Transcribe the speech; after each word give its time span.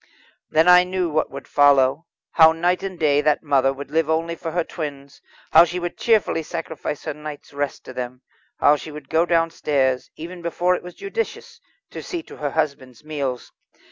Then 0.49 0.67
I 0.67 0.83
knew 0.83 1.11
what 1.11 1.29
would 1.29 1.47
follow. 1.47 2.07
How 2.31 2.53
night 2.53 2.81
and 2.81 2.97
day 2.97 3.21
that 3.21 3.43
mother 3.43 3.71
would 3.71 3.91
live 3.91 4.09
only 4.09 4.33
for 4.35 4.49
her 4.49 4.63
twins, 4.63 5.21
how 5.51 5.63
she 5.63 5.79
would 5.79 5.95
cheerfully 5.95 6.41
sacrifice 6.41 7.03
her 7.03 7.13
night's 7.13 7.53
rest 7.53 7.85
to 7.85 7.93
them; 7.93 8.23
how 8.59 8.77
she 8.77 8.91
would 8.91 9.09
go 9.09 9.27
downstairs, 9.27 10.09
even 10.15 10.41
before 10.41 10.73
it 10.73 10.81
was 10.81 10.95
judicious, 10.95 11.61
to 11.91 12.01
see 12.01 12.23
to 12.23 12.37
her 12.37 12.49
husband's 12.49 13.03
meals. 13.03 13.51